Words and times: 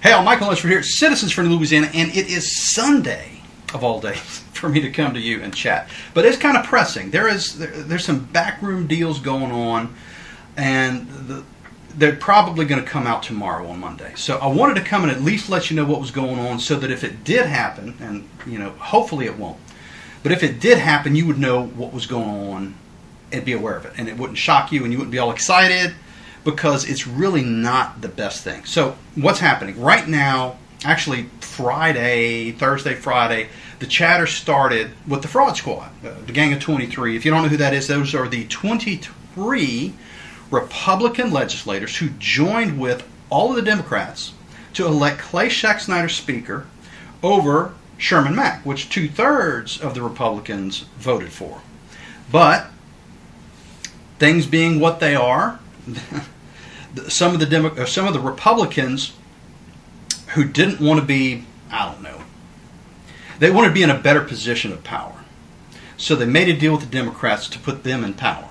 Hey, 0.00 0.12
I'm 0.12 0.24
Michael 0.24 0.46
Lunsford 0.46 0.70
here, 0.70 0.84
Citizens 0.84 1.32
for 1.32 1.42
Louisiana, 1.42 1.90
and 1.92 2.08
it 2.10 2.28
is 2.28 2.72
Sunday 2.72 3.40
of 3.74 3.82
all 3.82 4.00
days 4.00 4.20
for 4.52 4.68
me 4.68 4.80
to 4.80 4.92
come 4.92 5.12
to 5.14 5.18
you 5.18 5.42
and 5.42 5.52
chat. 5.52 5.88
But 6.14 6.24
it's 6.24 6.36
kind 6.36 6.56
of 6.56 6.64
pressing. 6.64 7.10
There 7.10 7.26
is 7.26 7.58
there, 7.58 7.72
there's 7.72 8.04
some 8.04 8.20
backroom 8.26 8.86
deals 8.86 9.18
going 9.18 9.50
on, 9.50 9.92
and 10.56 11.08
the, 11.08 11.42
they're 11.96 12.14
probably 12.14 12.64
going 12.64 12.80
to 12.80 12.88
come 12.88 13.08
out 13.08 13.24
tomorrow 13.24 13.66
on 13.66 13.80
Monday. 13.80 14.12
So 14.14 14.38
I 14.38 14.46
wanted 14.46 14.74
to 14.74 14.82
come 14.82 15.02
and 15.02 15.10
at 15.10 15.22
least 15.22 15.50
let 15.50 15.68
you 15.68 15.74
know 15.74 15.84
what 15.84 15.98
was 15.98 16.12
going 16.12 16.38
on, 16.38 16.60
so 16.60 16.76
that 16.76 16.92
if 16.92 17.02
it 17.02 17.24
did 17.24 17.46
happen, 17.46 17.96
and 17.98 18.28
you 18.46 18.60
know, 18.60 18.70
hopefully 18.78 19.26
it 19.26 19.36
won't, 19.36 19.58
but 20.22 20.30
if 20.30 20.44
it 20.44 20.60
did 20.60 20.78
happen, 20.78 21.16
you 21.16 21.26
would 21.26 21.40
know 21.40 21.66
what 21.66 21.92
was 21.92 22.06
going 22.06 22.52
on 22.52 22.76
and 23.32 23.44
be 23.44 23.52
aware 23.52 23.74
of 23.74 23.84
it, 23.84 23.94
and 23.96 24.08
it 24.08 24.16
wouldn't 24.16 24.38
shock 24.38 24.70
you, 24.70 24.84
and 24.84 24.92
you 24.92 24.98
wouldn't 24.98 25.10
be 25.10 25.18
all 25.18 25.32
excited 25.32 25.92
because 26.44 26.88
it's 26.88 27.06
really 27.06 27.42
not 27.42 28.00
the 28.00 28.08
best 28.08 28.44
thing. 28.44 28.64
So, 28.64 28.96
what's 29.14 29.40
happening 29.40 29.80
right 29.80 30.06
now? 30.06 30.58
Actually, 30.84 31.24
Friday, 31.40 32.52
Thursday, 32.52 32.94
Friday, 32.94 33.48
the 33.80 33.86
chatter 33.86 34.26
started 34.26 34.90
with 35.06 35.22
the 35.22 35.28
Fraud 35.28 35.56
Squad, 35.56 35.90
uh, 36.04 36.14
the 36.26 36.32
Gang 36.32 36.52
of 36.52 36.60
23. 36.60 37.16
If 37.16 37.24
you 37.24 37.30
don't 37.30 37.42
know 37.42 37.48
who 37.48 37.56
that 37.56 37.74
is, 37.74 37.88
those 37.88 38.14
are 38.14 38.28
the 38.28 38.46
23 38.46 39.94
Republican 40.50 41.32
legislators 41.32 41.96
who 41.96 42.10
joined 42.18 42.78
with 42.78 43.06
all 43.30 43.50
of 43.50 43.56
the 43.56 43.62
Democrats 43.62 44.32
to 44.74 44.86
elect 44.86 45.18
Clay 45.18 45.48
Schexnayder 45.48 46.10
Speaker 46.10 46.66
over 47.22 47.74
Sherman 47.96 48.36
Mack, 48.36 48.64
which 48.64 48.88
two 48.88 49.08
thirds 49.08 49.80
of 49.80 49.94
the 49.94 50.02
Republicans 50.02 50.84
voted 50.98 51.32
for. 51.32 51.60
But 52.30 52.68
things 54.18 54.46
being 54.46 54.80
what 54.80 55.00
they 55.00 55.14
are, 55.14 55.58
some 57.08 57.34
of 57.34 57.40
the 57.40 57.46
Demo- 57.46 57.74
uh, 57.74 57.86
some 57.86 58.06
of 58.06 58.12
the 58.12 58.20
Republicans 58.20 59.12
who 60.34 60.44
didn't 60.44 60.80
want 60.80 61.00
to 61.00 61.06
be, 61.06 61.44
I 61.70 61.90
don't 61.90 62.02
know, 62.02 62.22
they 63.38 63.50
wanted 63.50 63.68
to 63.68 63.74
be 63.74 63.82
in 63.82 63.90
a 63.90 63.98
better 63.98 64.20
position 64.20 64.72
of 64.72 64.84
power. 64.84 65.14
So 65.96 66.14
they 66.14 66.26
made 66.26 66.48
a 66.48 66.56
deal 66.56 66.72
with 66.72 66.82
the 66.82 66.90
Democrats 66.90 67.48
to 67.48 67.58
put 67.58 67.82
them 67.82 68.04
in 68.04 68.14
power, 68.14 68.50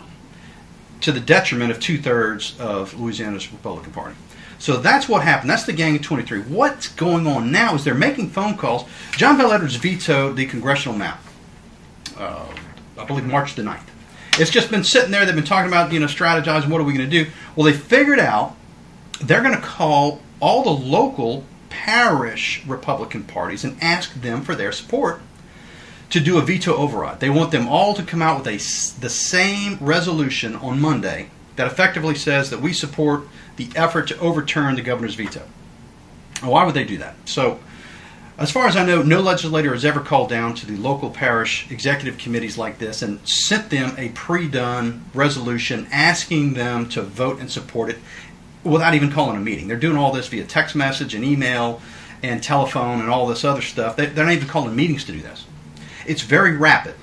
to 1.02 1.12
the 1.12 1.20
detriment 1.20 1.72
of 1.72 1.80
two 1.80 1.98
thirds 1.98 2.60
of 2.60 3.00
Louisiana's 3.00 3.52
Republican 3.52 3.94
Party. 3.94 4.16
So 4.60 4.78
that's 4.78 5.08
what 5.08 5.24
happened. 5.24 5.50
That's 5.50 5.66
the 5.66 5.74
Gang 5.74 5.96
of 5.96 6.02
23. 6.02 6.42
What's 6.42 6.88
going 6.88 7.28
on 7.28 7.52
now 7.52 7.76
is 7.76 7.84
they're 7.84 7.94
making 7.94 8.32
phone 8.32 8.58
calls. 8.58 8.86
John 9.12 9.38
Bel 9.38 9.52
Edwards 9.52 9.76
vetoed 9.76 10.36
the 10.36 10.46
congressional 10.46 10.98
map, 10.98 11.24
uh, 12.18 12.48
I 12.98 13.06
believe 13.06 13.26
March 13.26 13.56
the 13.56 13.62
9th. 13.62 13.82
It's 14.40 14.52
just 14.52 14.70
been 14.70 14.84
sitting 14.84 15.12
there. 15.12 15.26
They've 15.26 15.36
been 15.36 15.44
talking 15.44 15.68
about, 15.68 15.92
you 15.92 16.00
know, 16.00 16.06
strategizing. 16.06 16.70
What 16.70 16.82
are 16.82 16.84
we 16.84 16.94
going 16.94 17.10
to 17.10 17.24
do? 17.24 17.30
Well, 17.56 17.66
they 17.66 17.74
figured 17.74 18.20
out 18.20 18.56
they're 19.20 19.42
going 19.42 19.56
to 19.56 19.62
call 19.62 20.22
all 20.40 20.64
the 20.64 20.70
local 20.70 21.44
parish 21.70 22.64
Republican 22.66 23.24
parties 23.24 23.64
and 23.64 23.82
ask 23.82 24.14
them 24.14 24.42
for 24.42 24.56
their 24.56 24.72
support 24.72 25.22
to 26.10 26.20
do 26.20 26.38
a 26.38 26.42
veto 26.42 26.76
override. 26.76 27.20
They 27.20 27.30
want 27.30 27.52
them 27.52 27.68
all 27.68 27.94
to 27.94 28.04
come 28.04 28.22
out 28.22 28.38
with 28.38 28.48
a, 28.48 28.58
the 29.02 29.10
same 29.10 29.78
resolution 29.82 30.56
on 30.56 30.80
Monday 30.80 31.30
that 31.56 31.68
effectively 31.68 32.16
says 32.16 32.50
that 32.50 32.62
we 32.62 32.72
support 32.72 33.28
the 33.58 33.70
effort 33.76 34.08
to 34.08 34.20
overturn 34.20 34.76
the 34.76 34.82
governor's 34.82 35.16
veto. 35.16 35.42
Why 36.42 36.64
would 36.64 36.76
they 36.76 36.84
do 36.84 37.00
that? 37.00 37.16
So 37.26 37.60
as 38.38 38.52
far 38.52 38.68
as 38.68 38.76
I 38.76 38.86
know, 38.86 39.02
no 39.02 39.20
legislator 39.20 39.74
has 39.74 39.84
ever 39.84 40.00
called 40.00 40.30
down 40.30 40.54
to 40.56 40.68
the 40.68 40.78
local 40.78 41.10
parish 41.10 41.70
executive 41.72 42.20
committees 42.20 42.58
like 42.58 42.78
this 42.78 43.02
and 43.02 43.20
sent 43.28 43.72
them 43.72 43.96
a 43.98 44.10
pre 44.10 44.48
done 44.48 45.06
resolution 45.14 45.88
asking 45.92 46.54
them 46.54 46.88
to 46.90 47.02
vote 47.02 47.40
and 47.40 47.50
support 47.50 47.90
it 47.90 47.98
without 48.64 48.94
even 48.94 49.12
calling 49.12 49.38
a 49.38 49.40
meeting. 49.40 49.68
They're 49.68 49.78
doing 49.78 49.98
all 49.98 50.12
this 50.12 50.28
via 50.28 50.44
text 50.44 50.76
message 50.76 51.16
and 51.16 51.24
email 51.24 51.82
and 52.22 52.44
telephone 52.44 53.00
and 53.00 53.10
all 53.10 53.26
this 53.26 53.44
other 53.44 53.62
stuff. 53.62 53.96
They, 53.96 54.08
are 54.08 54.14
not 54.14 54.32
even 54.32 54.48
calling 54.48 54.76
meetings 54.76 55.04
to 55.06 55.14
do 55.14 55.22
this. 55.22 55.46
It's 56.06 56.22
very 56.22 56.56
rapid. 56.56 56.96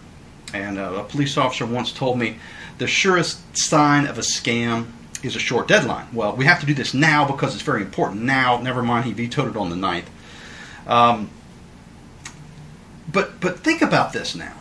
And 0.52 0.78
uh, 0.78 0.94
a 0.94 1.04
police 1.04 1.36
officer 1.36 1.66
once 1.66 1.92
told 1.92 2.16
me 2.16 2.38
the 2.78 2.86
surest 2.86 3.56
sign 3.56 4.06
of 4.06 4.18
a 4.18 4.22
scam 4.22 4.86
is 5.24 5.34
a 5.34 5.40
short 5.40 5.66
deadline. 5.66 6.06
Well, 6.12 6.36
we 6.36 6.44
have 6.44 6.60
to 6.60 6.66
do 6.66 6.74
this 6.74 6.94
now 6.94 7.26
because 7.26 7.54
it's 7.54 7.62
very 7.64 7.82
important 7.82 8.22
now. 8.22 8.60
Never 8.60 8.82
mind, 8.82 9.06
he 9.06 9.12
vetoed 9.12 9.48
it 9.48 9.56
on 9.56 9.70
the 9.70 9.76
9th. 9.76 10.04
Um, 10.86 11.30
but 13.10 13.40
but 13.40 13.60
think 13.60 13.82
about 13.82 14.12
this 14.12 14.34
now. 14.34 14.54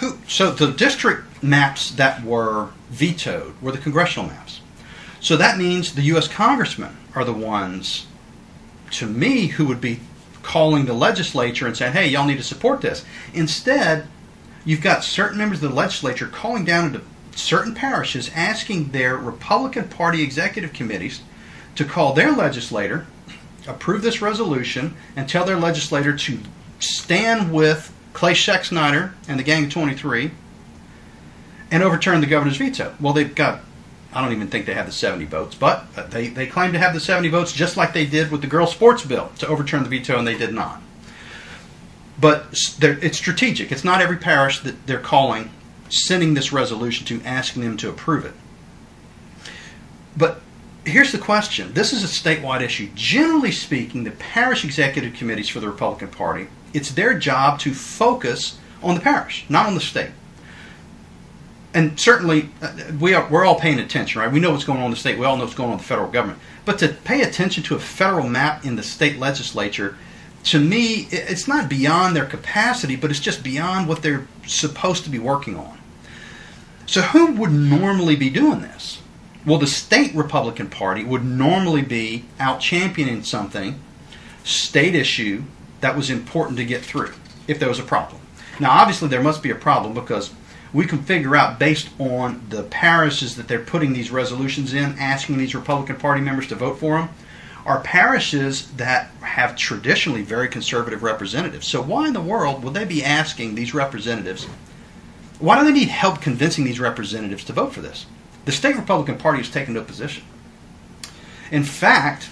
Who, 0.00 0.18
so 0.28 0.50
the 0.50 0.72
district 0.72 1.42
maps 1.42 1.90
that 1.92 2.22
were 2.22 2.70
vetoed 2.90 3.60
were 3.62 3.72
the 3.72 3.78
congressional 3.78 4.28
maps. 4.28 4.60
So 5.20 5.36
that 5.36 5.58
means 5.58 5.94
the 5.94 6.02
U.S. 6.02 6.28
congressmen 6.28 6.96
are 7.14 7.24
the 7.24 7.32
ones, 7.32 8.06
to 8.92 9.06
me, 9.06 9.46
who 9.46 9.66
would 9.66 9.80
be 9.80 10.00
calling 10.42 10.84
the 10.84 10.92
legislature 10.92 11.66
and 11.66 11.76
saying, 11.76 11.92
"Hey, 11.92 12.08
y'all 12.08 12.26
need 12.26 12.36
to 12.36 12.42
support 12.42 12.80
this." 12.80 13.04
Instead, 13.32 14.06
you've 14.64 14.82
got 14.82 15.04
certain 15.04 15.38
members 15.38 15.62
of 15.62 15.70
the 15.70 15.76
legislature 15.76 16.26
calling 16.26 16.64
down 16.64 16.86
into 16.86 17.02
certain 17.34 17.74
parishes 17.74 18.30
asking 18.34 18.90
their 18.90 19.16
Republican 19.16 19.88
Party 19.88 20.22
executive 20.22 20.72
committees 20.72 21.20
to 21.74 21.84
call 21.84 22.12
their 22.12 22.32
legislator 22.32 23.06
approve 23.66 24.02
this 24.02 24.22
resolution 24.22 24.96
and 25.16 25.28
tell 25.28 25.44
their 25.44 25.58
legislator 25.58 26.16
to 26.16 26.38
stand 26.78 27.52
with 27.52 27.92
Clay 28.12 28.32
Schexnayder 28.32 29.12
and 29.28 29.38
the 29.38 29.44
Gang 29.44 29.64
of 29.64 29.70
23 29.70 30.30
and 31.70 31.82
overturn 31.82 32.20
the 32.20 32.26
governor's 32.26 32.56
veto. 32.56 32.94
Well, 33.00 33.12
they've 33.12 33.34
got, 33.34 33.60
I 34.12 34.22
don't 34.22 34.32
even 34.32 34.48
think 34.48 34.66
they 34.66 34.74
have 34.74 34.86
the 34.86 34.92
70 34.92 35.24
votes, 35.26 35.54
but 35.54 36.10
they, 36.10 36.28
they 36.28 36.46
claim 36.46 36.72
to 36.72 36.78
have 36.78 36.94
the 36.94 37.00
70 37.00 37.28
votes 37.28 37.52
just 37.52 37.76
like 37.76 37.92
they 37.92 38.06
did 38.06 38.30
with 38.30 38.40
the 38.40 38.46
girls' 38.46 38.72
sports 38.72 39.04
bill 39.04 39.30
to 39.38 39.48
overturn 39.48 39.82
the 39.82 39.88
veto, 39.88 40.18
and 40.18 40.26
they 40.26 40.38
did 40.38 40.54
not. 40.54 40.80
But 42.18 42.46
it's 42.80 43.18
strategic. 43.18 43.70
It's 43.70 43.84
not 43.84 44.00
every 44.00 44.16
parish 44.16 44.60
that 44.60 44.86
they're 44.86 45.00
calling, 45.00 45.50
sending 45.90 46.34
this 46.34 46.52
resolution 46.52 47.04
to, 47.06 47.20
asking 47.26 47.62
them 47.62 47.76
to 47.78 47.90
approve 47.90 48.24
it. 48.24 48.32
But 50.16 50.40
here's 50.86 51.12
the 51.12 51.18
question 51.18 51.72
this 51.74 51.92
is 51.92 52.04
a 52.04 52.06
statewide 52.06 52.62
issue. 52.62 52.88
Generally 52.94 53.52
speaking, 53.52 54.04
the 54.04 54.12
parish 54.12 54.64
executive 54.64 55.14
committees 55.14 55.48
for 55.48 55.60
the 55.60 55.68
Republican 55.68 56.08
Party, 56.08 56.48
it's 56.72 56.92
their 56.92 57.18
job 57.18 57.58
to 57.60 57.74
focus 57.74 58.58
on 58.82 58.94
the 58.94 59.00
parish, 59.00 59.44
not 59.48 59.66
on 59.66 59.74
the 59.74 59.80
state. 59.80 60.10
And 61.74 61.98
certainly, 62.00 62.48
uh, 62.62 62.74
we 62.98 63.12
are, 63.12 63.28
we're 63.28 63.44
all 63.44 63.60
paying 63.60 63.78
attention, 63.78 64.20
right? 64.20 64.32
We 64.32 64.40
know 64.40 64.50
what's 64.50 64.64
going 64.64 64.78
on 64.78 64.86
in 64.86 64.90
the 64.92 64.96
state. 64.96 65.18
We 65.18 65.26
all 65.26 65.36
know 65.36 65.44
what's 65.44 65.54
going 65.54 65.68
on 65.68 65.74
in 65.74 65.78
the 65.78 65.84
federal 65.84 66.08
government. 66.08 66.38
But 66.64 66.78
to 66.78 66.88
pay 66.88 67.20
attention 67.20 67.62
to 67.64 67.74
a 67.74 67.78
federal 67.78 68.26
map 68.26 68.64
in 68.64 68.76
the 68.76 68.82
state 68.82 69.18
legislature, 69.18 69.98
to 70.44 70.60
me, 70.60 71.08
it's 71.10 71.46
not 71.46 71.68
beyond 71.68 72.16
their 72.16 72.24
capacity, 72.24 72.96
but 72.96 73.10
it's 73.10 73.20
just 73.20 73.42
beyond 73.42 73.88
what 73.88 74.00
they're 74.00 74.26
supposed 74.46 75.04
to 75.04 75.10
be 75.10 75.18
working 75.18 75.58
on. 75.58 75.78
So, 76.86 77.02
who 77.02 77.32
would 77.32 77.52
normally 77.52 78.16
be 78.16 78.30
doing 78.30 78.60
this? 78.60 79.02
Well, 79.46 79.58
the 79.58 79.68
state 79.68 80.12
Republican 80.12 80.68
Party 80.68 81.04
would 81.04 81.24
normally 81.24 81.82
be 81.82 82.24
out 82.40 82.58
championing 82.58 83.22
something, 83.22 83.80
state 84.42 84.96
issue, 84.96 85.44
that 85.80 85.96
was 85.96 86.10
important 86.10 86.58
to 86.58 86.64
get 86.64 86.82
through 86.82 87.12
if 87.46 87.60
there 87.60 87.68
was 87.68 87.78
a 87.78 87.84
problem. 87.84 88.20
Now, 88.58 88.72
obviously, 88.72 89.06
there 89.06 89.22
must 89.22 89.44
be 89.44 89.50
a 89.50 89.54
problem 89.54 89.94
because 89.94 90.32
we 90.72 90.84
can 90.84 91.00
figure 91.04 91.36
out 91.36 91.60
based 91.60 91.90
on 92.00 92.44
the 92.48 92.64
parishes 92.64 93.36
that 93.36 93.46
they're 93.46 93.60
putting 93.60 93.92
these 93.92 94.10
resolutions 94.10 94.74
in, 94.74 94.98
asking 94.98 95.38
these 95.38 95.54
Republican 95.54 95.96
Party 95.96 96.20
members 96.20 96.48
to 96.48 96.56
vote 96.56 96.80
for 96.80 96.98
them, 96.98 97.10
are 97.64 97.80
parishes 97.80 98.72
that 98.72 99.10
have 99.20 99.54
traditionally 99.54 100.22
very 100.22 100.48
conservative 100.48 101.04
representatives. 101.04 101.68
So, 101.68 101.80
why 101.80 102.08
in 102.08 102.14
the 102.14 102.20
world 102.20 102.64
would 102.64 102.74
they 102.74 102.84
be 102.84 103.04
asking 103.04 103.54
these 103.54 103.74
representatives? 103.74 104.44
Why 105.38 105.56
do 105.56 105.64
they 105.64 105.72
need 105.72 105.88
help 105.88 106.20
convincing 106.20 106.64
these 106.64 106.80
representatives 106.80 107.44
to 107.44 107.52
vote 107.52 107.72
for 107.72 107.80
this? 107.80 108.06
The 108.46 108.52
state 108.52 108.76
Republican 108.76 109.18
Party 109.18 109.38
has 109.38 109.50
taken 109.50 109.74
no 109.74 109.82
position. 109.82 110.24
In 111.50 111.64
fact, 111.64 112.30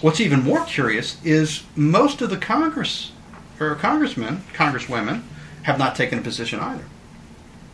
what's 0.00 0.20
even 0.20 0.42
more 0.42 0.64
curious 0.64 1.22
is 1.24 1.62
most 1.76 2.20
of 2.20 2.30
the 2.30 2.36
Congress 2.36 3.12
or 3.60 3.74
congressmen, 3.76 4.42
congresswomen, 4.52 5.22
have 5.62 5.78
not 5.78 5.94
taken 5.94 6.18
a 6.18 6.22
position 6.22 6.60
either. 6.60 6.84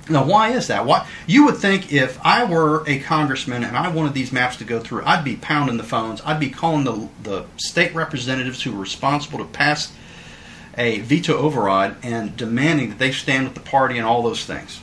Now, 0.09 0.25
why 0.25 0.51
is 0.51 0.67
that? 0.67 0.85
Why 0.85 1.07
you 1.27 1.45
would 1.45 1.59
think 1.59 1.93
if 1.93 2.19
I 2.25 2.45
were 2.45 2.83
a 2.89 2.99
congressman 2.99 3.63
and 3.63 3.77
I 3.77 3.89
wanted 3.89 4.15
these 4.15 4.33
maps 4.33 4.57
to 4.57 4.65
go 4.65 4.81
through, 4.81 5.05
I'd 5.05 5.25
be 5.25 5.37
pounding 5.37 5.77
the 5.77 5.85
phones. 5.85 6.21
I'd 6.23 6.41
be 6.41 6.51
calling 6.51 6.85
the 6.85 7.09
the 7.23 7.45
state 7.57 7.95
representatives 7.95 8.63
who 8.63 8.75
are 8.75 8.81
responsible 8.81 9.39
to 9.39 9.45
pass 9.45 9.93
a 10.77 11.01
veto 11.01 11.37
override 11.37 11.97
and 12.03 12.37
demanding 12.37 12.89
that 12.91 12.99
they 12.99 13.13
stand 13.13 13.45
with 13.45 13.55
the 13.55 13.61
party 13.61 13.99
and 13.99 14.07
all 14.07 14.23
those 14.23 14.45
things. 14.45 14.81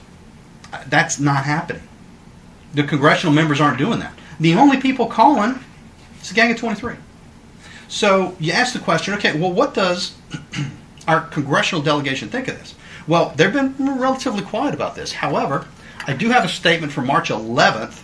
That's 0.88 1.20
not 1.20 1.44
happening. 1.44 1.88
The 2.74 2.84
congressional 2.84 3.34
members 3.34 3.62
aren't 3.62 3.78
doing 3.78 4.00
that. 4.00 4.14
The 4.40 4.54
only 4.56 4.80
people 4.80 5.08
calling 5.08 5.60
is 6.22 6.30
the 6.30 6.36
Gang 6.36 6.52
of 6.52 6.58
23. 6.58 6.96
So 7.88 8.36
you 8.40 8.52
ask 8.52 8.74
the 8.74 8.80
question, 8.80 9.14
okay, 9.16 9.40
well, 9.40 9.52
what 9.52 9.74
does 9.74 10.16
our 11.08 11.22
congressional 11.22 11.82
delegation 11.82 12.30
think 12.30 12.48
of 12.48 12.60
this? 12.60 12.76
Well, 13.08 13.34
they've 13.36 13.54
been 13.54 13.76
relatively 14.00 14.44
quiet 14.44 14.74
about 14.74 14.96
this. 14.96 15.14
However, 15.14 15.68
I 16.06 16.14
do 16.14 16.30
have 16.30 16.44
a 16.44 16.50
statement 16.50 16.92
from 16.92 17.08
March 17.08 17.30
11th 17.30 18.02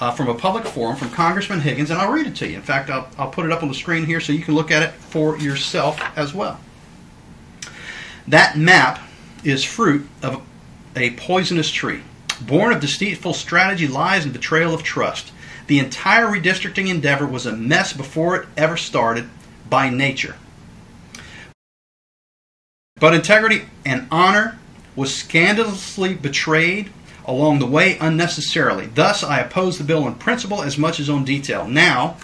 uh, 0.00 0.10
from 0.10 0.28
a 0.28 0.34
public 0.34 0.64
forum 0.64 0.96
from 0.96 1.10
Congressman 1.10 1.60
Higgins, 1.60 1.90
and 1.90 2.00
I'll 2.00 2.10
read 2.10 2.26
it 2.26 2.34
to 2.36 2.48
you. 2.48 2.56
In 2.56 2.62
fact, 2.62 2.90
I'll, 2.90 3.08
I'll 3.16 3.30
put 3.30 3.46
it 3.46 3.52
up 3.52 3.62
on 3.62 3.68
the 3.68 3.74
screen 3.74 4.04
here 4.04 4.20
so 4.20 4.32
you 4.32 4.42
can 4.42 4.54
look 4.54 4.72
at 4.72 4.82
it 4.82 4.90
for 4.90 5.38
yourself 5.38 6.00
as 6.16 6.34
well. 6.34 6.58
That 8.26 8.58
map 8.58 9.00
is 9.44 9.62
fruit 9.62 10.08
of 10.22 10.42
a 10.96 11.10
poisonous 11.10 11.70
tree, 11.70 12.02
born 12.42 12.72
of 12.72 12.80
deceitful 12.80 13.34
strategy, 13.34 13.88
lies, 13.88 14.24
and 14.24 14.32
betrayal 14.32 14.74
of 14.74 14.82
trust. 14.82 15.32
The 15.66 15.78
entire 15.78 16.26
redistricting 16.26 16.88
endeavor 16.88 17.26
was 17.26 17.46
a 17.46 17.56
mess 17.56 17.92
before 17.92 18.36
it 18.36 18.48
ever 18.56 18.76
started 18.76 19.28
by 19.70 19.88
nature. 19.88 20.36
But 22.96 23.14
integrity 23.14 23.62
and 23.84 24.06
honor 24.10 24.58
was 24.94 25.14
scandalously 25.14 26.14
betrayed 26.14 26.92
along 27.24 27.58
the 27.58 27.66
way 27.66 27.96
unnecessarily. 27.98 28.86
Thus, 28.86 29.22
I 29.22 29.40
oppose 29.40 29.78
the 29.78 29.84
bill 29.84 30.06
in 30.06 30.16
principle 30.16 30.62
as 30.62 30.76
much 30.76 31.00
as 31.00 31.08
on 31.08 31.24
detail. 31.24 31.66
Now, 31.66 32.16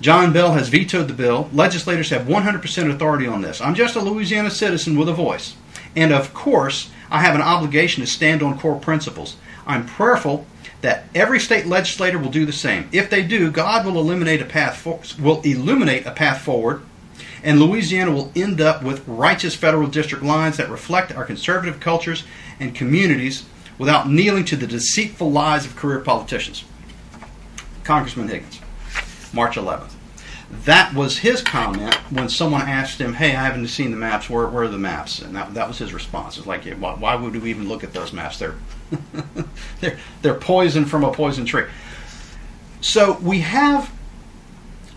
John 0.00 0.32
Bel 0.32 0.52
has 0.52 0.68
vetoed 0.68 1.08
the 1.08 1.14
bill. 1.14 1.50
Legislators 1.52 2.10
have 2.10 2.22
100% 2.22 2.90
authority 2.90 3.26
on 3.26 3.42
this. 3.42 3.60
I'm 3.60 3.74
just 3.74 3.96
a 3.96 4.00
Louisiana 4.00 4.50
citizen 4.50 4.96
with 4.96 5.08
a 5.08 5.12
voice. 5.12 5.56
And 5.96 6.12
of 6.12 6.32
course, 6.32 6.90
I 7.10 7.20
have 7.20 7.34
an 7.34 7.42
obligation 7.42 8.02
to 8.02 8.06
stand 8.06 8.42
on 8.42 8.58
core 8.58 8.78
principles. 8.78 9.36
I'm 9.66 9.86
prayerful 9.86 10.46
that 10.80 11.04
every 11.14 11.40
state 11.40 11.66
legislator 11.66 12.18
will 12.18 12.30
do 12.30 12.46
the 12.46 12.52
same. 12.52 12.88
If 12.92 13.10
they 13.10 13.22
do, 13.22 13.50
God 13.50 13.84
will 13.84 13.98
eliminate 13.98 14.40
a 14.40 14.46
path 14.46 14.76
for, 14.76 15.00
will 15.20 15.40
illuminate 15.42 16.06
a 16.06 16.12
path 16.12 16.42
forward, 16.42 16.82
and 17.42 17.60
Louisiana 17.60 18.12
will 18.12 18.32
end 18.36 18.60
up 18.60 18.82
with 18.82 19.06
righteous 19.06 19.54
federal 19.54 19.88
district 19.88 20.24
lines 20.24 20.56
that 20.56 20.70
reflect 20.70 21.12
our 21.12 21.24
conservative 21.24 21.80
cultures 21.80 22.24
and 22.60 22.74
communities 22.74 23.44
without 23.78 24.08
kneeling 24.08 24.44
to 24.44 24.56
the 24.56 24.66
deceitful 24.66 25.30
lies 25.30 25.64
of 25.64 25.76
career 25.76 26.00
politicians. 26.00 26.64
Congressman 27.84 28.28
Higgins, 28.28 28.60
March 29.32 29.56
11th. 29.56 29.97
That 30.50 30.94
was 30.94 31.18
his 31.18 31.42
comment 31.42 31.94
when 32.10 32.28
someone 32.28 32.62
asked 32.62 33.00
him, 33.00 33.14
"Hey, 33.14 33.36
I 33.36 33.44
haven't 33.44 33.68
seen 33.68 33.90
the 33.90 33.96
maps. 33.96 34.30
Where, 34.30 34.46
where 34.46 34.64
are 34.64 34.68
the 34.68 34.78
maps?" 34.78 35.20
And 35.20 35.36
that, 35.36 35.52
that 35.54 35.68
was 35.68 35.78
his 35.78 35.92
response. 35.92 36.38
It's 36.38 36.46
like, 36.46 36.64
why, 36.64 36.94
why 36.94 37.14
would 37.16 37.36
we 37.36 37.50
even 37.50 37.68
look 37.68 37.84
at 37.84 37.92
those 37.92 38.12
maps? 38.12 38.38
They're 38.38 38.54
they're 39.80 39.98
they're 40.22 40.34
poison 40.34 40.86
from 40.86 41.04
a 41.04 41.12
poison 41.12 41.44
tree. 41.44 41.66
So 42.80 43.18
we 43.20 43.40
have 43.40 43.92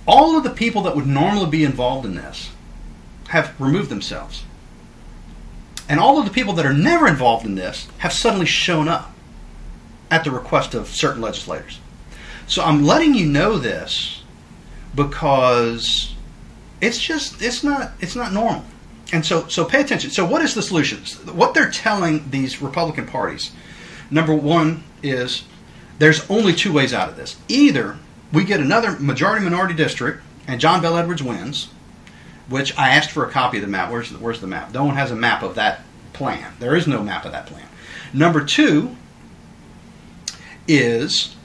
all 0.08 0.38
of 0.38 0.44
the 0.44 0.50
people 0.50 0.84
that 0.84 0.96
would 0.96 1.08
normally 1.08 1.50
be 1.50 1.64
involved 1.64 2.06
in 2.06 2.16
this 2.16 2.52
have 3.30 3.54
removed 3.60 3.90
themselves. 3.90 4.44
And 5.90 6.00
all 6.00 6.20
of 6.20 6.26
the 6.26 6.32
people 6.32 6.54
that 6.54 6.66
are 6.66 6.74
never 6.74 7.08
involved 7.08 7.46
in 7.46 7.56
this 7.56 7.88
have 7.98 8.14
suddenly 8.14 8.46
shown 8.46 8.88
up 8.88 9.14
at 10.10 10.24
the 10.24 10.32
request 10.32 10.74
of 10.74 10.88
certain 10.88 11.22
legislators. 11.22 11.80
So 12.48 12.64
I'm 12.64 12.84
letting 12.84 13.14
you 13.14 13.26
know 13.26 13.58
this 13.58 14.21
because 14.96 16.16
it's 16.82 17.00
just 17.00 17.42
it's 17.42 17.64
not 17.64 17.92
it's 18.00 18.16
not 18.16 18.34
normal. 18.34 18.66
And 19.14 19.26
so 19.26 19.48
so 19.48 19.66
pay 19.66 19.82
attention. 19.82 20.12
So 20.12 20.26
what 20.26 20.42
is 20.42 20.54
the 20.54 20.62
solution? 20.62 21.00
What 21.36 21.54
they're 21.54 21.72
telling 21.72 22.30
these 22.30 22.62
Republican 22.62 23.06
parties, 23.06 23.52
number 24.10 24.34
one 24.34 24.84
is 25.04 25.44
there's 26.00 26.30
only 26.30 26.54
two 26.54 26.74
ways 26.74 26.94
out 26.94 27.10
of 27.10 27.16
this. 27.16 27.38
Either 27.48 27.98
we 28.32 28.44
get 28.44 28.60
another 28.60 28.98
majority 29.00 29.44
minority 29.44 29.74
district 29.74 30.24
and 30.48 30.60
John 30.60 30.82
Bel 30.82 30.98
Edwards 30.98 31.22
wins, 31.22 31.70
which 32.50 32.78
I 32.78 32.90
asked 32.90 33.12
for 33.12 33.26
a 33.26 33.32
copy 33.32 33.58
of 33.58 33.62
the 33.62 33.70
map. 33.70 33.92
Where's 33.92 34.10
the, 34.10 34.18
where's 34.18 34.42
the 34.42 34.48
map? 34.48 34.74
No 34.74 34.86
one 34.86 34.96
has 34.96 35.12
a 35.12 35.16
map 35.16 35.44
of 35.44 35.56
that 35.56 35.82
plan. 36.14 36.54
There 36.60 36.76
is 36.76 36.88
no 36.88 37.04
map 37.04 37.26
of 37.26 37.32
that 37.32 37.48
plan. 37.48 37.66
Number 38.14 38.44
two 38.44 38.96
is 40.68 41.36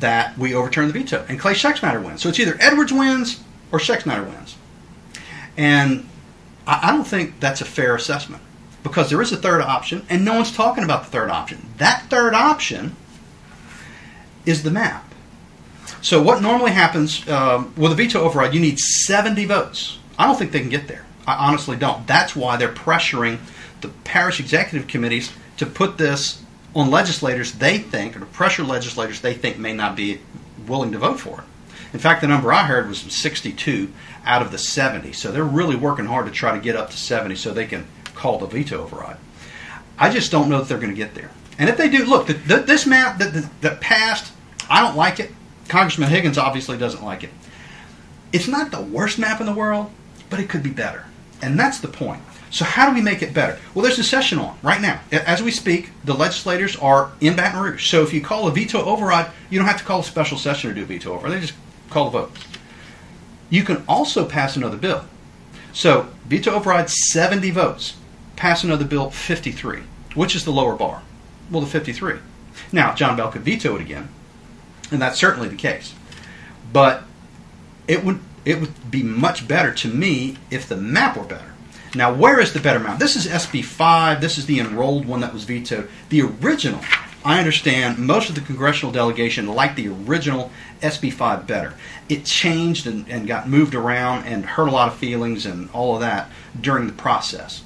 that 0.00 0.36
we 0.38 0.54
overturn 0.54 0.86
the 0.86 0.92
veto 0.92 1.24
and 1.28 1.38
Clay 1.38 1.54
Schexnayder 1.54 2.04
wins. 2.04 2.22
So 2.22 2.28
it's 2.28 2.38
either 2.38 2.56
Edwards 2.60 2.92
wins 2.92 3.42
or 3.72 3.78
Schexnayder 3.78 4.26
wins. 4.26 4.56
And 5.56 6.08
I, 6.66 6.88
I 6.88 6.92
don't 6.92 7.06
think 7.06 7.40
that's 7.40 7.60
a 7.60 7.64
fair 7.64 7.94
assessment 7.94 8.42
because 8.82 9.10
there 9.10 9.20
is 9.20 9.32
a 9.32 9.36
third 9.36 9.60
option 9.60 10.06
and 10.08 10.24
no 10.24 10.34
one's 10.34 10.52
talking 10.52 10.84
about 10.84 11.04
the 11.04 11.10
third 11.10 11.30
option. 11.30 11.68
That 11.78 12.06
third 12.08 12.34
option 12.34 12.96
is 14.46 14.62
the 14.62 14.70
map. 14.70 15.04
So 16.00 16.22
what 16.22 16.42
normally 16.42 16.70
happens 16.70 17.28
um, 17.28 17.74
with 17.76 17.92
a 17.92 17.94
veto 17.94 18.20
override, 18.20 18.54
you 18.54 18.60
need 18.60 18.78
70 18.78 19.44
votes. 19.46 19.98
I 20.18 20.26
don't 20.26 20.36
think 20.36 20.52
they 20.52 20.60
can 20.60 20.68
get 20.68 20.86
there. 20.86 21.04
I 21.26 21.34
honestly 21.34 21.76
don't. 21.76 22.06
That's 22.06 22.34
why 22.34 22.56
they're 22.56 22.72
pressuring 22.72 23.38
the 23.80 23.88
parish 24.04 24.40
executive 24.40 24.88
committees 24.88 25.32
to 25.58 25.66
put 25.66 25.98
this 25.98 26.42
on 26.74 26.90
legislators 26.90 27.52
they 27.52 27.78
think, 27.78 28.16
or 28.16 28.20
to 28.20 28.26
pressure 28.26 28.64
legislators 28.64 29.20
they 29.20 29.34
think 29.34 29.58
may 29.58 29.72
not 29.72 29.96
be 29.96 30.20
willing 30.66 30.92
to 30.92 30.98
vote 30.98 31.20
for 31.20 31.40
it. 31.40 31.44
In 31.92 31.98
fact, 31.98 32.20
the 32.20 32.28
number 32.28 32.52
I 32.52 32.64
heard 32.64 32.88
was 32.88 33.00
62 33.00 33.90
out 34.24 34.42
of 34.42 34.50
the 34.50 34.58
70. 34.58 35.12
So 35.12 35.32
they're 35.32 35.44
really 35.44 35.76
working 35.76 36.04
hard 36.04 36.26
to 36.26 36.32
try 36.32 36.54
to 36.54 36.62
get 36.62 36.76
up 36.76 36.90
to 36.90 36.96
70 36.96 37.34
so 37.36 37.52
they 37.52 37.66
can 37.66 37.86
call 38.14 38.38
the 38.38 38.46
veto 38.46 38.82
override. 38.82 39.16
I 39.98 40.10
just 40.10 40.30
don't 40.30 40.48
know 40.48 40.58
that 40.58 40.68
they're 40.68 40.78
going 40.78 40.92
to 40.92 40.96
get 40.96 41.14
there. 41.14 41.30
And 41.58 41.68
if 41.68 41.76
they 41.76 41.88
do, 41.88 42.04
look, 42.04 42.26
the, 42.26 42.34
the, 42.34 42.56
this 42.58 42.86
map 42.86 43.18
that, 43.18 43.48
that 43.62 43.80
passed, 43.80 44.32
I 44.70 44.82
don't 44.82 44.96
like 44.96 45.18
it. 45.18 45.32
Congressman 45.68 46.10
Higgins 46.10 46.38
obviously 46.38 46.78
doesn't 46.78 47.02
like 47.02 47.24
it. 47.24 47.30
It's 48.32 48.46
not 48.46 48.70
the 48.70 48.80
worst 48.80 49.18
map 49.18 49.40
in 49.40 49.46
the 49.46 49.54
world, 49.54 49.90
but 50.30 50.40
it 50.40 50.48
could 50.48 50.62
be 50.62 50.70
better. 50.70 51.06
And 51.40 51.58
that's 51.58 51.80
the 51.80 51.88
point. 51.88 52.22
So 52.50 52.64
how 52.64 52.88
do 52.88 52.94
we 52.94 53.02
make 53.02 53.22
it 53.22 53.34
better? 53.34 53.58
Well, 53.74 53.82
there's 53.82 53.98
a 53.98 54.04
session 54.04 54.38
on 54.38 54.58
right 54.62 54.80
now. 54.80 55.00
As 55.12 55.42
we 55.42 55.50
speak, 55.50 55.90
the 56.04 56.14
legislators 56.14 56.76
are 56.76 57.12
in 57.20 57.36
Baton 57.36 57.60
Rouge. 57.60 57.88
So 57.88 58.02
if 58.02 58.12
you 58.12 58.20
call 58.20 58.48
a 58.48 58.50
veto 58.50 58.82
override, 58.82 59.30
you 59.50 59.58
don't 59.58 59.68
have 59.68 59.78
to 59.78 59.84
call 59.84 60.00
a 60.00 60.04
special 60.04 60.38
session 60.38 60.70
to 60.70 60.74
do 60.74 60.82
a 60.82 60.86
veto 60.86 61.12
override. 61.14 61.36
They 61.36 61.40
just 61.40 61.54
call 61.90 62.08
a 62.08 62.10
vote. 62.10 62.32
You 63.50 63.64
can 63.64 63.84
also 63.88 64.24
pass 64.24 64.56
another 64.56 64.76
bill. 64.76 65.04
So 65.72 66.08
veto 66.26 66.52
override 66.52 66.90
70 66.90 67.50
votes. 67.50 67.96
Pass 68.36 68.64
another 68.64 68.84
bill 68.84 69.10
53. 69.10 69.82
Which 70.14 70.34
is 70.34 70.44
the 70.44 70.50
lower 70.50 70.74
bar? 70.74 71.02
Well, 71.50 71.60
the 71.60 71.66
53. 71.66 72.18
Now, 72.72 72.94
John 72.94 73.16
Bel 73.16 73.30
could 73.30 73.42
veto 73.42 73.76
it 73.76 73.80
again, 73.80 74.08
and 74.90 75.00
that's 75.00 75.18
certainly 75.18 75.48
the 75.48 75.56
case. 75.56 75.94
But 76.72 77.04
it 77.86 78.04
would 78.04 78.20
it 78.44 78.60
would 78.60 78.90
be 78.90 79.02
much 79.02 79.46
better 79.46 79.72
to 79.74 79.88
me 79.88 80.36
if 80.50 80.68
the 80.68 80.76
map 80.76 81.16
were 81.16 81.24
better. 81.24 81.52
Now, 81.94 82.12
where 82.12 82.40
is 82.40 82.52
the 82.52 82.60
better 82.60 82.78
map? 82.78 82.98
This 82.98 83.16
is 83.16 83.26
SB 83.26 83.64
5. 83.64 84.20
This 84.20 84.36
is 84.36 84.46
the 84.46 84.60
enrolled 84.60 85.06
one 85.06 85.20
that 85.20 85.32
was 85.32 85.44
vetoed. 85.44 85.88
The 86.10 86.22
original, 86.22 86.80
I 87.24 87.38
understand 87.38 87.98
most 87.98 88.28
of 88.28 88.34
the 88.34 88.40
congressional 88.42 88.92
delegation 88.92 89.46
liked 89.46 89.76
the 89.76 89.88
original 89.88 90.50
SB 90.80 91.12
5 91.12 91.46
better. 91.46 91.74
It 92.08 92.24
changed 92.24 92.86
and, 92.86 93.08
and 93.08 93.26
got 93.26 93.48
moved 93.48 93.74
around 93.74 94.26
and 94.26 94.44
hurt 94.44 94.68
a 94.68 94.72
lot 94.72 94.88
of 94.88 94.98
feelings 94.98 95.46
and 95.46 95.70
all 95.70 95.94
of 95.94 96.00
that 96.00 96.30
during 96.60 96.86
the 96.86 96.92
process. 96.92 97.62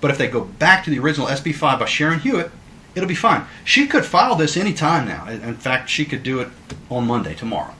But 0.00 0.10
if 0.10 0.18
they 0.18 0.28
go 0.28 0.40
back 0.42 0.84
to 0.84 0.90
the 0.90 0.98
original 0.98 1.28
SB 1.28 1.54
5 1.54 1.78
by 1.78 1.84
Sharon 1.84 2.20
Hewitt, 2.20 2.50
it'll 2.94 3.08
be 3.08 3.14
fine. 3.14 3.46
She 3.64 3.86
could 3.86 4.04
file 4.04 4.34
this 4.34 4.56
any 4.56 4.72
time 4.72 5.06
now. 5.06 5.28
In 5.28 5.54
fact, 5.54 5.88
she 5.88 6.04
could 6.04 6.22
do 6.22 6.40
it 6.40 6.48
on 6.88 7.06
Monday, 7.06 7.34
tomorrow. 7.34 7.74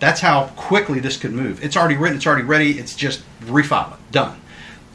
That's 0.00 0.20
how 0.20 0.46
quickly 0.56 1.00
this 1.00 1.16
could 1.16 1.32
move. 1.32 1.62
It's 1.62 1.76
already 1.76 1.96
written, 1.96 2.16
it's 2.16 2.26
already 2.26 2.44
ready, 2.44 2.78
it's 2.78 2.94
just 2.94 3.22
refile 3.42 3.94
it. 3.94 4.12
Done. 4.12 4.40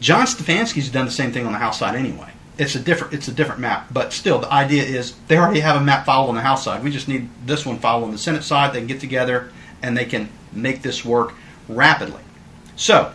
John 0.03 0.25
Stefanski's 0.25 0.89
done 0.89 1.05
the 1.05 1.11
same 1.11 1.31
thing 1.31 1.45
on 1.45 1.53
the 1.53 1.59
House 1.59 1.79
side 1.79 1.95
anyway. 1.95 2.29
It's 2.57 2.75
a 2.75 2.79
different 2.79 3.13
it's 3.13 3.29
a 3.29 3.31
different 3.31 3.61
map, 3.61 3.87
but 3.89 4.11
still 4.11 4.37
the 4.37 4.51
idea 4.51 4.83
is 4.83 5.15
they 5.29 5.37
already 5.37 5.61
have 5.61 5.77
a 5.77 5.83
map 5.83 6.05
filed 6.05 6.27
on 6.27 6.35
the 6.35 6.41
House 6.41 6.65
side. 6.65 6.83
We 6.83 6.91
just 6.91 7.07
need 7.07 7.29
this 7.45 7.65
one 7.65 7.79
filed 7.79 8.03
on 8.03 8.11
the 8.11 8.17
Senate 8.17 8.43
side. 8.43 8.73
They 8.73 8.79
can 8.79 8.87
get 8.87 8.99
together 8.99 9.53
and 9.81 9.97
they 9.97 10.03
can 10.03 10.29
make 10.51 10.81
this 10.81 11.05
work 11.05 11.33
rapidly. 11.69 12.21
So 12.75 13.13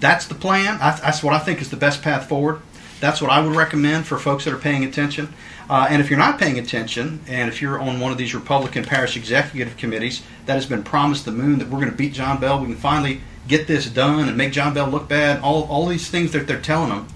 that's 0.00 0.26
the 0.26 0.34
plan. 0.34 0.78
That's 0.78 1.22
what 1.22 1.32
I 1.32 1.38
think 1.38 1.60
is 1.60 1.70
the 1.70 1.76
best 1.76 2.02
path 2.02 2.28
forward. 2.28 2.60
That's 2.98 3.22
what 3.22 3.30
I 3.30 3.40
would 3.40 3.54
recommend 3.54 4.06
for 4.06 4.18
folks 4.18 4.44
that 4.44 4.52
are 4.52 4.58
paying 4.58 4.84
attention. 4.84 5.32
Uh, 5.70 5.86
and 5.88 6.02
if 6.02 6.10
you're 6.10 6.18
not 6.18 6.36
paying 6.36 6.58
attention, 6.58 7.20
and 7.28 7.48
if 7.48 7.62
you're 7.62 7.78
on 7.78 8.00
one 8.00 8.10
of 8.10 8.18
these 8.18 8.34
Republican 8.34 8.82
parish 8.82 9.16
executive 9.16 9.76
committees 9.76 10.20
that 10.46 10.54
has 10.54 10.66
been 10.66 10.82
promised 10.82 11.24
the 11.24 11.30
moon 11.30 11.60
that 11.60 11.68
we're 11.68 11.78
going 11.78 11.88
to 11.88 11.96
beat 11.96 12.12
John 12.12 12.40
Bel, 12.40 12.58
we 12.58 12.66
can 12.66 12.74
finally 12.74 13.20
get 13.46 13.68
this 13.68 13.88
done 13.88 14.26
and 14.26 14.36
make 14.36 14.52
John 14.52 14.74
Bel 14.74 14.88
look 14.88 15.08
bad, 15.08 15.40
all, 15.42 15.68
all 15.68 15.86
these 15.86 16.10
things 16.10 16.32
that 16.32 16.48
they're 16.48 16.60
telling 16.60 16.88
them, 16.88 17.06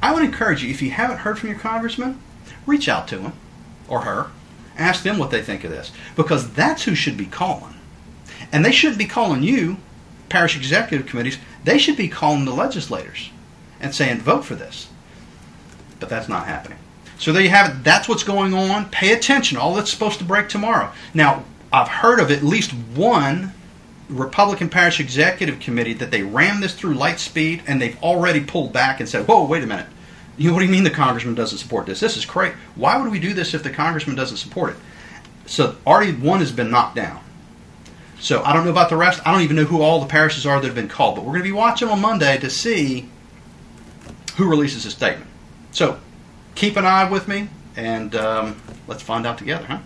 I 0.00 0.14
would 0.14 0.22
encourage 0.22 0.62
you, 0.62 0.70
if 0.70 0.82
you 0.82 0.92
haven't 0.92 1.18
heard 1.18 1.36
from 1.36 1.48
your 1.48 1.58
congressman, 1.58 2.20
reach 2.64 2.88
out 2.88 3.08
to 3.08 3.18
him 3.18 3.32
or 3.88 4.02
her, 4.02 4.30
ask 4.78 5.02
them 5.02 5.18
what 5.18 5.32
they 5.32 5.42
think 5.42 5.64
of 5.64 5.72
this, 5.72 5.90
because 6.14 6.52
that's 6.52 6.84
who 6.84 6.94
should 6.94 7.16
be 7.16 7.26
calling. 7.26 7.74
And 8.52 8.64
they 8.64 8.70
shouldn't 8.70 9.00
be 9.00 9.06
calling 9.06 9.42
you, 9.42 9.78
parish 10.28 10.56
executive 10.56 11.08
committees, 11.08 11.38
they 11.64 11.78
should 11.78 11.96
be 11.96 12.06
calling 12.06 12.44
the 12.44 12.54
legislators 12.54 13.30
and 13.80 13.92
saying, 13.92 14.20
vote 14.20 14.44
for 14.44 14.54
this. 14.54 14.90
But 15.98 16.08
that's 16.08 16.28
not 16.28 16.46
happening. 16.46 16.78
So 17.18 17.32
there 17.32 17.42
you 17.42 17.50
have 17.50 17.70
it. 17.70 17.84
That's 17.84 18.08
what's 18.08 18.24
going 18.24 18.54
on. 18.54 18.90
Pay 18.90 19.12
attention. 19.12 19.56
All 19.56 19.74
that's 19.74 19.90
supposed 19.90 20.18
to 20.18 20.24
break 20.24 20.48
tomorrow. 20.48 20.92
Now, 21.12 21.44
I've 21.72 21.88
heard 21.88 22.20
of 22.20 22.30
at 22.30 22.42
least 22.42 22.72
one 22.72 23.52
Republican 24.08 24.68
Parish 24.68 25.00
Executive 25.00 25.60
Committee 25.60 25.94
that 25.94 26.10
they 26.10 26.22
ran 26.22 26.60
this 26.60 26.74
through 26.74 26.94
light 26.94 27.18
speed 27.18 27.62
and 27.66 27.80
they've 27.80 28.00
already 28.02 28.40
pulled 28.40 28.72
back 28.72 29.00
and 29.00 29.08
said, 29.08 29.26
whoa, 29.26 29.44
wait 29.44 29.62
a 29.62 29.66
minute. 29.66 29.86
You 30.36 30.48
know, 30.48 30.54
what 30.54 30.60
do 30.60 30.66
you 30.66 30.72
mean 30.72 30.84
the 30.84 30.90
congressman 30.90 31.34
doesn't 31.34 31.58
support 31.58 31.86
this? 31.86 32.00
This 32.00 32.16
is 32.16 32.24
crazy. 32.24 32.56
Why 32.74 33.00
would 33.00 33.10
we 33.10 33.20
do 33.20 33.34
this 33.34 33.54
if 33.54 33.62
the 33.62 33.70
congressman 33.70 34.16
doesn't 34.16 34.36
support 34.36 34.70
it? 34.70 34.76
So 35.46 35.76
already 35.86 36.12
one 36.12 36.40
has 36.40 36.50
been 36.50 36.70
knocked 36.70 36.96
down. 36.96 37.20
So 38.18 38.42
I 38.42 38.52
don't 38.52 38.64
know 38.64 38.70
about 38.70 38.88
the 38.88 38.96
rest. 38.96 39.20
I 39.26 39.32
don't 39.32 39.42
even 39.42 39.56
know 39.56 39.64
who 39.64 39.82
all 39.82 40.00
the 40.00 40.06
parishes 40.06 40.46
are 40.46 40.60
that 40.60 40.66
have 40.66 40.74
been 40.74 40.88
called, 40.88 41.16
but 41.16 41.24
we're 41.24 41.32
going 41.32 41.42
to 41.42 41.48
be 41.48 41.52
watching 41.52 41.88
on 41.88 42.00
Monday 42.00 42.38
to 42.38 42.50
see 42.50 43.08
who 44.36 44.48
releases 44.48 44.86
a 44.86 44.90
statement. 44.90 45.30
So 45.72 46.00
keep 46.54 46.76
an 46.76 46.84
eye 46.84 47.08
with 47.08 47.28
me, 47.28 47.48
and 47.76 48.14
um, 48.14 48.60
let's 48.86 49.02
find 49.02 49.26
out 49.26 49.38
together, 49.38 49.64
huh? 49.64 49.78